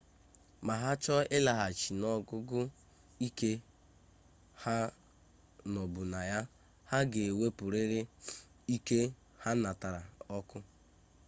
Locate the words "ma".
0.65-0.73